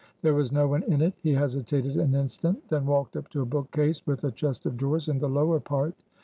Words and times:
There 0.23 0.33
was 0.33 0.51
no 0.51 0.67
one 0.67 0.81
in 0.91 0.99
it. 1.03 1.13
He 1.21 1.31
hesitated 1.33 1.95
an 1.95 2.15
instant; 2.15 2.67
then 2.69 2.87
walked 2.87 3.15
up 3.15 3.29
to 3.29 3.41
a 3.43 3.45
book 3.45 3.69
case, 3.69 4.01
with 4.07 4.23
a 4.23 4.31
chest 4.31 4.65
of 4.65 4.75
drawers 4.75 5.07
in 5.07 5.19
the 5.19 5.29
lower 5.29 5.59
part. 5.59 5.93